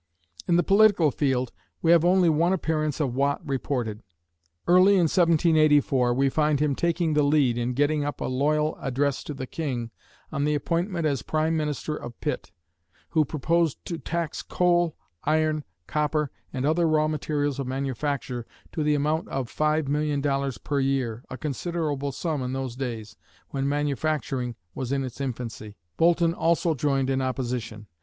In 0.47 0.55
the 0.55 0.63
political 0.63 1.11
field, 1.11 1.51
we 1.83 1.91
have 1.91 2.03
only 2.03 2.27
one 2.27 2.53
appearance 2.53 2.99
of 2.99 3.13
Watt 3.13 3.39
reported. 3.47 4.01
Early 4.65 4.93
in 4.93 5.01
1784, 5.03 6.15
we 6.15 6.27
find 6.27 6.59
him 6.59 6.73
taking 6.73 7.13
the 7.13 7.21
lead 7.21 7.55
in 7.55 7.73
getting 7.75 8.03
up 8.03 8.19
a 8.19 8.25
loyal 8.25 8.77
address 8.79 9.23
to 9.25 9.35
the 9.35 9.45
king 9.45 9.91
on 10.31 10.43
the 10.43 10.55
appointment 10.55 11.05
as 11.05 11.21
prime 11.21 11.55
minister 11.55 11.95
of 11.95 12.19
Pitt, 12.19 12.51
who 13.09 13.23
proposed 13.23 13.85
to 13.85 13.99
tax 13.99 14.41
coal, 14.41 14.95
iron, 15.23 15.63
copper 15.85 16.31
and 16.51 16.65
other 16.65 16.87
raw 16.87 17.07
materials 17.07 17.59
of 17.59 17.67
manufacture 17.67 18.47
to 18.71 18.81
the 18.81 18.95
amount 18.95 19.27
of 19.27 19.55
$5,000,000 19.55 20.63
per 20.63 20.79
year, 20.79 21.23
a 21.29 21.37
considerable 21.37 22.11
sum 22.11 22.41
in 22.41 22.53
those 22.53 22.75
days 22.75 23.17
when 23.51 23.69
manufacturing 23.69 24.55
was 24.73 24.91
in 24.91 25.03
its 25.03 25.21
infancy. 25.21 25.75
Boulton 25.97 26.33
also 26.33 26.73
joined 26.73 27.11
in 27.11 27.21
opposition. 27.21 27.85